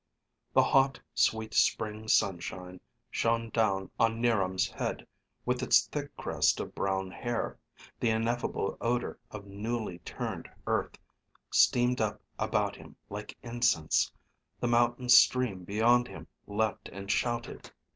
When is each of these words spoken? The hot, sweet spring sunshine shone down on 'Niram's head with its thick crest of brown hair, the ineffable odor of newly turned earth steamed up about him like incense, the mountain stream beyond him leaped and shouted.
The 0.53 0.63
hot, 0.63 0.99
sweet 1.13 1.53
spring 1.53 2.07
sunshine 2.07 2.79
shone 3.11 3.51
down 3.51 3.91
on 3.99 4.19
'Niram's 4.19 4.67
head 4.67 5.05
with 5.45 5.61
its 5.61 5.85
thick 5.85 6.17
crest 6.17 6.59
of 6.59 6.73
brown 6.73 7.11
hair, 7.11 7.59
the 7.99 8.09
ineffable 8.09 8.77
odor 8.81 9.19
of 9.29 9.45
newly 9.45 9.99
turned 9.99 10.49
earth 10.65 10.97
steamed 11.51 12.01
up 12.01 12.19
about 12.39 12.75
him 12.75 12.95
like 13.11 13.37
incense, 13.43 14.11
the 14.59 14.67
mountain 14.67 15.07
stream 15.09 15.65
beyond 15.65 16.07
him 16.07 16.27
leaped 16.47 16.89
and 16.89 17.11
shouted. 17.11 17.71